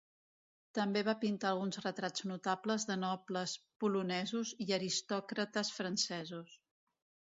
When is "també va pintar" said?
0.77-1.49